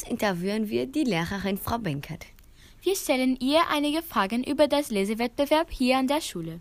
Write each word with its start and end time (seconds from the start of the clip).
interviewen 0.00 0.70
wir 0.70 0.86
die 0.86 1.04
Lehrerin 1.04 1.58
Frau 1.58 1.76
Benkert. 1.76 2.24
Wir 2.82 2.96
stellen 2.96 3.36
ihr 3.40 3.60
einige 3.70 4.02
Fragen 4.02 4.42
über 4.42 4.66
das 4.66 4.90
Lesewettbewerb 4.90 5.68
hier 5.70 5.98
an 5.98 6.08
der 6.08 6.22
Schule. 6.22 6.60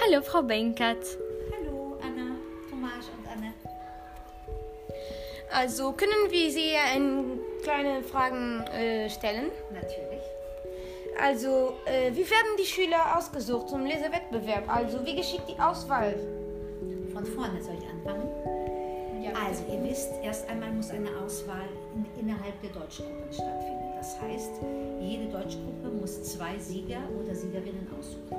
Hallo, 0.00 0.22
Frau 0.22 0.42
Benkert. 0.42 1.04
Hallo, 1.52 1.98
Anna, 2.00 2.36
Thomas 2.70 3.10
und 3.16 3.26
Anne. 3.26 3.52
Also 5.50 5.92
können 5.92 6.30
wir 6.30 6.50
Sie 6.50 6.76
ein, 6.76 7.40
kleine 7.64 8.02
Fragen 8.02 8.60
äh, 8.68 9.10
stellen? 9.10 9.50
Natürlich. 9.72 10.22
Also, 11.22 11.74
äh, 11.84 12.10
wie 12.12 12.28
werden 12.28 12.56
die 12.58 12.64
Schüler 12.64 13.16
ausgesucht 13.16 13.68
zum 13.68 13.84
Lesewettbewerb? 13.84 14.64
Also, 14.68 15.04
wie 15.04 15.14
geschieht 15.14 15.42
die 15.48 15.60
Auswahl? 15.60 16.14
Von 17.12 17.24
vorne 17.24 17.62
soll 17.62 17.76
ich 17.78 17.88
anfangen. 17.88 18.28
Also, 19.34 19.64
ihr 19.72 19.82
wisst, 19.82 20.12
erst 20.22 20.48
einmal 20.48 20.70
muss 20.72 20.90
eine 20.90 21.10
Auswahl 21.24 21.68
in, 21.94 22.06
innerhalb 22.20 22.60
der 22.62 22.70
Deutschgruppen 22.70 23.32
stattfinden. 23.32 23.92
Das 23.96 24.20
heißt, 24.20 24.52
jede 25.00 25.26
Deutschgruppe 25.26 25.88
muss 26.00 26.22
zwei 26.22 26.58
Sieger 26.58 27.00
oder 27.22 27.34
Siegerinnen 27.34 27.88
aussuchen. 27.98 28.36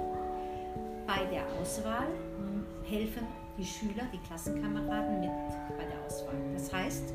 Bei 1.08 1.26
der 1.32 1.44
Auswahl 1.60 2.08
helfen 2.88 3.28
die 3.58 3.66
Schüler, 3.66 4.04
die 4.14 4.20
Klassenkameraden 4.28 5.22
mit 5.22 5.30
bei 5.78 5.86
der 5.86 6.06
Auswahl. 6.06 6.36
Das 6.54 6.72
heißt, 6.72 7.14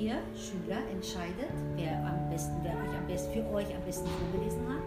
ihr 0.00 0.16
Schüler 0.36 0.82
entscheidet, 0.92 1.52
wer 1.76 1.96
am 2.04 2.28
besten, 2.30 2.56
wer 2.62 2.72
euch 2.72 2.96
am 2.96 3.06
besten, 3.06 3.32
für 3.32 3.54
euch 3.54 3.74
am 3.74 3.82
besten 3.84 4.06
vorgelesen 4.06 4.60
hat 4.68 4.82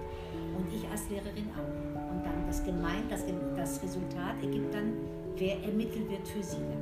und 0.57 0.67
ich 0.73 0.87
als 0.89 1.09
Lehrerin 1.09 1.49
auch. 1.55 2.11
Und 2.11 2.25
dann 2.25 2.45
das 2.47 2.63
gemeint, 2.63 3.11
das, 3.11 3.23
das 3.55 3.81
Resultat 3.83 4.35
ergibt 4.41 4.73
dann, 4.73 4.93
wer 5.37 5.61
ermittelt 5.63 6.09
wird 6.09 6.27
für 6.27 6.43
Sieger. 6.43 6.79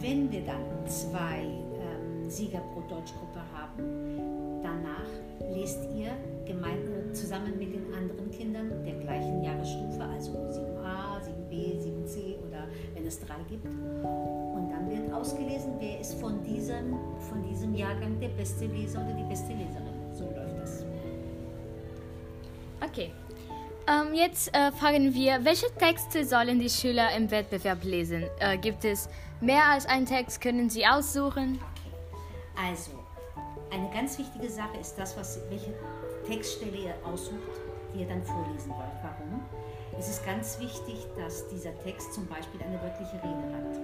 Wenn 0.00 0.30
wir 0.30 0.42
dann 0.42 0.86
zwei 0.86 1.44
ähm, 1.44 2.28
Sieger 2.28 2.60
pro 2.72 2.80
Deutschgruppe 2.82 3.40
haben, 3.52 4.60
danach 4.62 5.08
lest 5.54 5.80
ihr 5.96 6.10
gemein, 6.46 6.78
äh, 6.78 7.12
zusammen 7.12 7.58
mit 7.58 7.74
den 7.74 7.92
anderen 7.94 8.30
Kindern 8.30 8.84
der 8.84 8.94
gleichen 8.94 9.42
Jahresstufe, 9.42 10.02
also 10.02 10.32
7a, 10.32 11.13
es 13.14 13.26
drei 13.26 13.36
gibt. 13.48 13.64
Und 13.66 14.70
dann 14.70 14.90
wird 14.90 15.12
ausgelesen, 15.12 15.74
wer 15.78 16.00
ist 16.00 16.14
von 16.14 16.42
diesem, 16.42 16.96
von 17.28 17.42
diesem 17.48 17.74
Jahrgang 17.74 18.18
der 18.20 18.28
beste 18.28 18.66
Leser 18.66 19.00
oder 19.04 19.14
die 19.14 19.24
beste 19.24 19.52
Leserin. 19.52 19.94
So 20.12 20.24
läuft 20.24 20.58
das. 20.60 20.84
Okay. 22.82 23.12
Ähm, 23.86 24.14
jetzt 24.14 24.54
äh, 24.54 24.72
fragen 24.72 25.12
wir, 25.12 25.44
welche 25.44 25.66
Texte 25.78 26.24
sollen 26.24 26.58
die 26.58 26.70
Schüler 26.70 27.14
im 27.14 27.30
Wettbewerb 27.30 27.84
lesen? 27.84 28.24
Äh, 28.40 28.56
gibt 28.56 28.84
es 28.84 29.08
mehr 29.40 29.64
als 29.66 29.84
einen 29.86 30.06
Text? 30.06 30.40
Können 30.40 30.70
sie 30.70 30.86
aussuchen? 30.86 31.60
Also, 32.56 32.92
eine 33.70 33.90
ganz 33.90 34.18
wichtige 34.18 34.48
Sache 34.48 34.78
ist 34.80 34.94
das, 34.96 35.16
was, 35.18 35.38
welche 35.50 35.74
Textstelle 36.26 36.76
ihr 36.76 36.94
aussucht, 37.04 37.60
die 37.94 38.00
ihr 38.00 38.08
dann 38.08 38.22
vorlesen 38.22 38.70
wollt. 38.70 38.98
Warum? 39.02 39.40
Es 39.98 40.08
ist 40.08 40.26
ganz 40.26 40.58
wichtig, 40.58 41.06
dass 41.16 41.48
dieser 41.48 41.76
Text 41.80 42.12
zum 42.12 42.26
Beispiel 42.26 42.60
eine 42.62 42.80
wörtliche 42.82 43.14
Rede 43.22 43.46
hat, 43.54 43.76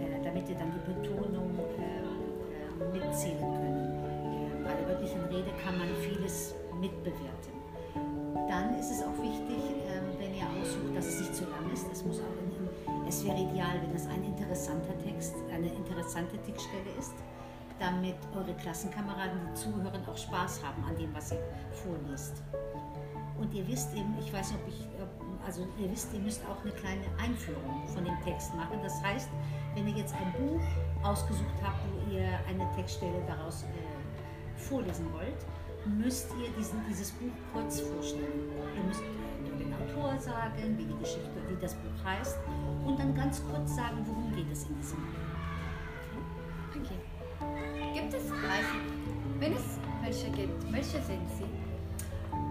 äh, 0.00 0.24
damit 0.24 0.48
ihr 0.48 0.56
dann 0.56 0.72
die 0.72 0.92
Betonung 0.92 1.58
äh, 1.76 2.00
äh, 2.00 2.98
mitzählen 2.98 3.38
könnt. 3.38 4.00
Äh, 4.00 4.64
bei 4.64 4.72
der 4.74 4.88
wörtlichen 4.88 5.20
Rede 5.24 5.50
kann 5.62 5.78
man 5.78 5.88
vieles 6.00 6.54
mitbewerten. 6.80 7.60
Dann 8.48 8.78
ist 8.78 8.90
es 8.90 9.02
auch 9.02 9.16
wichtig, 9.20 9.62
ähm, 9.86 10.16
wenn 10.18 10.34
ihr 10.34 10.48
aussucht, 10.48 10.96
dass 10.96 11.06
es 11.06 11.20
nicht 11.20 11.34
zu 11.36 11.44
lang 11.44 11.70
ist. 11.72 11.86
Es, 11.92 12.04
muss 12.04 12.18
auch 12.18 12.36
in, 12.40 13.06
es 13.06 13.24
wäre 13.24 13.36
ideal, 13.36 13.76
wenn 13.82 13.94
es 13.94 14.06
ein 14.06 14.24
interessanter 14.24 14.96
Text, 15.04 15.34
eine 15.52 15.68
interessante 15.68 16.38
Textstelle 16.38 16.90
ist, 16.98 17.14
damit 17.80 18.16
eure 18.36 18.54
Klassenkameraden, 18.54 19.40
die 19.48 19.54
zuhören, 19.54 20.06
auch 20.06 20.16
Spaß 20.16 20.62
haben 20.62 20.84
an 20.84 20.96
dem, 20.96 21.12
was 21.14 21.32
ihr 21.32 21.42
vorliest. 21.82 22.42
Und 23.38 23.52
ihr 23.54 23.66
wisst 23.66 23.94
eben, 23.94 24.14
ich 24.20 24.32
weiß 24.32 24.52
nicht, 24.52 24.60
ob 24.60 24.68
ich, 24.68 24.86
also 25.44 25.66
ihr 25.78 25.90
wisst, 25.90 26.12
ihr 26.12 26.20
müsst 26.20 26.42
auch 26.46 26.62
eine 26.62 26.72
kleine 26.72 27.06
Einführung 27.18 27.86
von 27.86 28.04
dem 28.04 28.20
Text 28.22 28.54
machen. 28.54 28.78
Das 28.82 29.02
heißt, 29.02 29.30
wenn 29.74 29.88
ihr 29.88 29.94
jetzt 29.94 30.14
ein 30.14 30.32
Buch 30.32 30.60
ausgesucht 31.02 31.56
habt, 31.62 31.78
wo 31.88 32.14
ihr 32.14 32.28
eine 32.46 32.70
Textstelle 32.76 33.22
daraus 33.26 33.62
äh, 33.62 34.60
vorlesen 34.60 35.10
wollt, 35.14 35.46
müsst 35.86 36.28
ihr 36.38 36.50
diesen, 36.58 36.78
dieses 36.86 37.10
Buch 37.12 37.32
kurz 37.54 37.80
vorstellen. 37.80 38.50
Ihr 38.76 38.84
müsst 38.84 39.02
den 39.58 39.72
Autor 39.72 40.18
sagen, 40.18 40.76
wie 40.76 40.84
die 40.84 40.98
Geschichte, 40.98 41.30
wie 41.48 41.60
das 41.60 41.74
Buch 41.74 42.04
heißt 42.04 42.38
und 42.84 42.98
dann 42.98 43.14
ganz 43.14 43.42
kurz 43.50 43.76
sagen, 43.76 44.04
worum 44.04 44.34
geht 44.34 44.50
es 44.52 44.64
in 44.64 44.76
diesem 44.76 44.98
Buch. 44.98 45.19
Welche 50.72 51.00
sind 51.02 51.26
sie? 51.38 51.48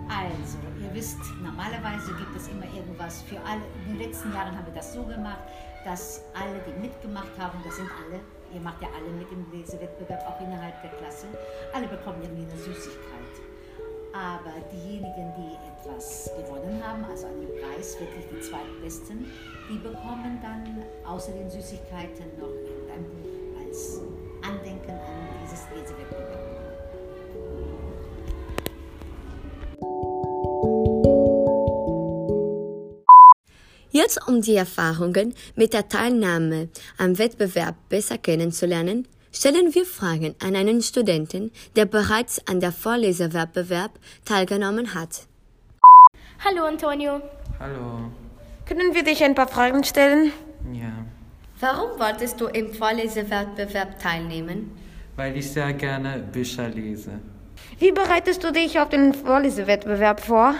Also, 0.09 0.57
ihr 0.81 0.93
wisst, 0.93 1.19
normalerweise 1.41 2.13
gibt 2.15 2.35
es 2.35 2.47
immer 2.47 2.65
irgendwas 2.73 3.21
für 3.23 3.37
alle. 3.41 3.61
In 3.85 3.97
den 3.97 4.09
letzten 4.09 4.33
Jahren 4.33 4.57
haben 4.57 4.65
wir 4.65 4.73
das 4.73 4.93
so 4.93 5.03
gemacht, 5.03 5.39
dass 5.85 6.23
alle, 6.33 6.59
die 6.65 6.81
mitgemacht 6.81 7.31
haben, 7.37 7.59
das 7.63 7.75
sind 7.77 7.89
alle, 7.89 8.19
ihr 8.53 8.61
macht 8.61 8.81
ja 8.81 8.89
alle 8.97 9.13
mit 9.13 9.31
im 9.31 9.45
Lesewettbewerb, 9.51 10.25
auch 10.27 10.41
innerhalb 10.41 10.81
der 10.81 10.91
Klasse, 10.97 11.27
alle 11.73 11.87
bekommen 11.87 12.21
irgendwie 12.23 12.43
eine 12.49 12.59
Süßigkeit. 12.59 13.33
Aber 14.11 14.51
diejenigen, 14.73 15.31
die 15.37 15.53
etwas 15.69 16.31
gewonnen 16.35 16.81
haben, 16.83 17.05
also 17.05 17.27
einen 17.27 17.47
Preis, 17.61 17.95
wirklich 17.99 18.25
die 18.25 18.41
zweitbesten, 18.41 19.31
die 19.69 19.77
bekommen 19.77 20.39
dann 20.41 20.83
außer 21.05 21.31
den 21.31 21.49
Süßigkeiten 21.49 22.25
noch 22.39 22.49
ein 22.89 23.05
Buch 23.05 23.61
als 23.63 24.01
Andenken 24.41 24.91
an 24.91 25.29
dieses 25.43 25.69
Lesewettbewerb. 25.69 26.18
Jetzt, 33.91 34.27
um 34.27 34.41
die 34.41 34.55
Erfahrungen 34.55 35.33
mit 35.55 35.73
der 35.73 35.89
Teilnahme 35.89 36.69
am 36.99 37.17
Wettbewerb 37.17 37.75
besser 37.89 38.19
kennenzulernen, 38.19 39.07
stellen 39.31 39.73
wir 39.73 39.83
Fragen 39.83 40.35
an 40.43 40.55
einen 40.55 40.83
Studenten, 40.83 41.51
der 41.75 41.85
bereits 41.85 42.47
an 42.47 42.59
der 42.59 42.71
Vorlesewettbewerb 42.71 43.91
teilgenommen 44.25 44.93
hat. 44.93 45.25
Hallo 46.45 46.65
Antonio. 46.65 47.19
Hallo. 47.59 48.11
Können 48.67 48.93
wir 48.93 49.03
dich 49.03 49.23
ein 49.23 49.33
paar 49.33 49.47
Fragen 49.47 49.83
stellen? 49.83 50.33
Ja. 50.71 50.93
Warum 51.59 51.99
wolltest 51.99 52.39
du 52.39 52.45
im 52.45 52.71
Vorlesewettbewerb 52.71 53.99
teilnehmen? 53.99 54.71
Weil 55.15 55.35
ich 55.35 55.51
sehr 55.51 55.73
gerne 55.73 56.19
Bücher 56.31 56.69
lese. 56.69 57.19
Wie 57.79 57.91
bereitest 57.91 58.43
du 58.43 58.51
dich 58.51 58.79
auf 58.79 58.89
den 58.89 59.15
Vorlesewettbewerb 59.15 60.21
vor? 60.21 60.53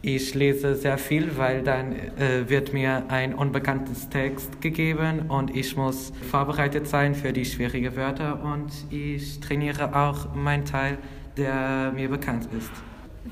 Ich 0.00 0.34
lese 0.34 0.76
sehr 0.76 0.96
viel, 0.96 1.36
weil 1.36 1.62
dann 1.62 1.92
äh, 1.92 2.48
wird 2.48 2.72
mir 2.72 3.04
ein 3.08 3.34
unbekanntes 3.34 4.08
Text 4.08 4.60
gegeben 4.60 5.22
und 5.28 5.54
ich 5.56 5.76
muss 5.76 6.12
vorbereitet 6.30 6.86
sein 6.86 7.16
für 7.16 7.32
die 7.32 7.44
schwierigen 7.44 7.96
Wörter 7.96 8.40
und 8.44 8.70
ich 8.90 9.40
trainiere 9.40 9.96
auch 9.96 10.32
meinen 10.36 10.64
Teil, 10.64 10.98
der 11.36 11.92
mir 11.94 12.08
bekannt 12.08 12.48
ist. 12.56 12.70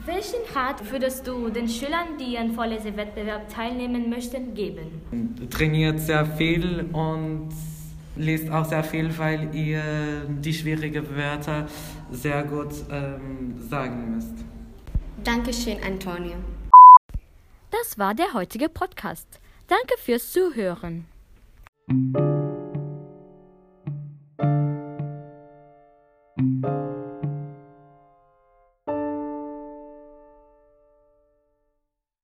Welchen 0.04 0.40
Rat 0.54 0.90
würdest 0.90 1.26
du 1.26 1.48
den 1.50 1.68
Schülern, 1.68 2.18
die 2.20 2.36
an 2.36 2.52
Vorlesewettbewerb 2.52 3.48
teilnehmen 3.48 4.10
möchten, 4.10 4.52
geben? 4.52 5.38
Trainiert 5.50 6.00
sehr 6.00 6.26
viel 6.26 6.84
und 6.92 7.48
lest 8.16 8.50
auch 8.50 8.64
sehr 8.64 8.82
viel, 8.82 9.16
weil 9.16 9.54
ihr 9.54 9.82
die 10.28 10.52
schwierigen 10.52 11.04
Wörter 11.16 11.66
sehr 12.10 12.42
gut 12.42 12.72
ähm, 12.90 13.54
sagen 13.70 14.16
müsst. 14.16 14.34
Dankeschön, 15.22 15.78
Antonio. 15.84 16.34
Das 17.70 17.98
war 17.98 18.14
der 18.14 18.32
heutige 18.32 18.68
Podcast. 18.68 19.40
Danke 19.66 19.94
fürs 19.98 20.32
Zuhören. 20.32 21.06